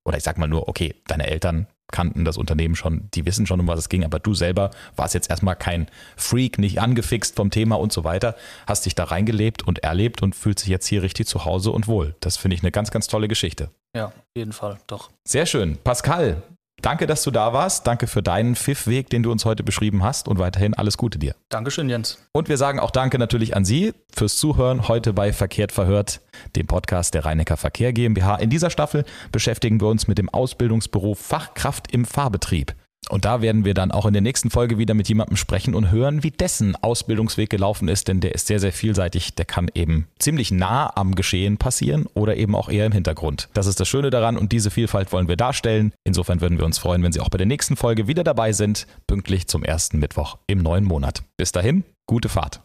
Oder 0.05 0.17
ich 0.17 0.23
sag 0.23 0.37
mal 0.37 0.47
nur, 0.47 0.69
okay, 0.69 0.95
deine 1.07 1.27
Eltern 1.27 1.67
kannten 1.91 2.25
das 2.25 2.37
Unternehmen 2.37 2.75
schon, 2.75 3.09
die 3.13 3.25
wissen 3.25 3.45
schon, 3.45 3.59
um 3.59 3.67
was 3.67 3.79
es 3.79 3.89
ging, 3.89 4.03
aber 4.03 4.19
du 4.19 4.33
selber 4.33 4.71
warst 4.95 5.13
jetzt 5.13 5.29
erstmal 5.29 5.55
kein 5.55 5.87
Freak, 6.15 6.57
nicht 6.57 6.81
angefixt 6.81 7.35
vom 7.35 7.49
Thema 7.49 7.79
und 7.79 7.93
so 7.93 8.03
weiter, 8.03 8.35
hast 8.65 8.85
dich 8.85 8.95
da 8.95 9.05
reingelebt 9.05 9.67
und 9.67 9.79
erlebt 9.79 10.21
und 10.21 10.35
fühlt 10.35 10.59
sich 10.59 10.69
jetzt 10.69 10.87
hier 10.87 11.01
richtig 11.01 11.27
zu 11.27 11.45
Hause 11.45 11.71
und 11.71 11.87
wohl. 11.87 12.15
Das 12.19 12.37
finde 12.37 12.55
ich 12.55 12.63
eine 12.63 12.71
ganz, 12.71 12.91
ganz 12.91 13.07
tolle 13.07 13.27
Geschichte. 13.27 13.69
Ja, 13.95 14.07
auf 14.07 14.13
jeden 14.35 14.53
Fall, 14.53 14.77
doch. 14.87 15.09
Sehr 15.25 15.45
schön. 15.45 15.77
Pascal, 15.83 16.43
Danke, 16.81 17.07
dass 17.07 17.23
du 17.23 17.31
da 17.31 17.53
warst. 17.53 17.87
Danke 17.87 18.05
für 18.05 18.21
deinen 18.21 18.55
Pfiffweg, 18.55 19.09
den 19.09 19.23
du 19.23 19.31
uns 19.31 19.45
heute 19.45 19.63
beschrieben 19.63 20.03
hast 20.03 20.27
und 20.27 20.37
weiterhin 20.37 20.75
alles 20.75 20.97
Gute 20.97 21.17
dir. 21.17 21.35
Dankeschön, 21.49 21.89
Jens. 21.89 22.19
Und 22.33 22.49
wir 22.49 22.57
sagen 22.57 22.79
auch 22.79 22.91
Danke 22.91 23.17
natürlich 23.17 23.55
an 23.55 23.65
Sie 23.65 23.93
fürs 24.13 24.37
Zuhören 24.37 24.87
heute 24.87 25.13
bei 25.13 25.33
Verkehrt 25.33 25.71
verhört, 25.71 26.21
dem 26.55 26.67
Podcast 26.67 27.15
der 27.15 27.25
Rheinecker 27.25 27.57
Verkehr 27.57 27.93
GmbH. 27.93 28.35
In 28.35 28.49
dieser 28.49 28.69
Staffel 28.69 29.05
beschäftigen 29.31 29.81
wir 29.81 29.87
uns 29.87 30.07
mit 30.07 30.19
dem 30.19 30.29
Ausbildungsberuf 30.29 31.19
Fachkraft 31.19 31.91
im 31.91 32.05
Fahrbetrieb. 32.05 32.75
Und 33.09 33.25
da 33.25 33.41
werden 33.41 33.65
wir 33.65 33.73
dann 33.73 33.91
auch 33.91 34.05
in 34.05 34.13
der 34.13 34.21
nächsten 34.21 34.49
Folge 34.49 34.77
wieder 34.77 34.93
mit 34.93 35.09
jemandem 35.09 35.37
sprechen 35.37 35.75
und 35.75 35.91
hören, 35.91 36.23
wie 36.23 36.31
dessen 36.31 36.75
Ausbildungsweg 36.75 37.49
gelaufen 37.49 37.87
ist, 37.87 38.07
denn 38.07 38.19
der 38.19 38.35
ist 38.35 38.47
sehr, 38.47 38.59
sehr 38.59 38.71
vielseitig. 38.71 39.35
Der 39.35 39.45
kann 39.45 39.69
eben 39.73 40.07
ziemlich 40.19 40.51
nah 40.51 40.91
am 40.95 41.15
Geschehen 41.15 41.57
passieren 41.57 42.05
oder 42.13 42.37
eben 42.37 42.55
auch 42.55 42.69
eher 42.69 42.85
im 42.85 42.91
Hintergrund. 42.91 43.49
Das 43.53 43.67
ist 43.67 43.79
das 43.79 43.87
Schöne 43.87 44.09
daran 44.09 44.37
und 44.37 44.51
diese 44.51 44.71
Vielfalt 44.71 45.11
wollen 45.11 45.27
wir 45.27 45.37
darstellen. 45.37 45.93
Insofern 46.03 46.41
würden 46.41 46.57
wir 46.57 46.65
uns 46.65 46.77
freuen, 46.77 47.03
wenn 47.03 47.11
Sie 47.11 47.19
auch 47.19 47.29
bei 47.29 47.37
der 47.37 47.47
nächsten 47.47 47.75
Folge 47.75 48.07
wieder 48.07 48.23
dabei 48.23 48.53
sind, 48.53 48.87
pünktlich 49.07 49.47
zum 49.47 49.63
ersten 49.63 49.99
Mittwoch 49.99 50.37
im 50.47 50.59
neuen 50.59 50.83
Monat. 50.83 51.23
Bis 51.37 51.51
dahin, 51.51 51.83
gute 52.05 52.29
Fahrt. 52.29 52.55